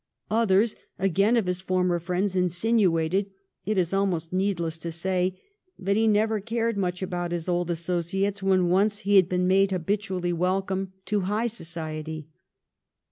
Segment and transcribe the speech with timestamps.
[0.31, 3.29] Others, again, of his former friends insinuated,
[3.65, 5.39] it is almost needless to say,
[5.77, 9.69] that he never cared much about his old associates when once he had been made
[9.69, 12.29] habitually welcome to high society.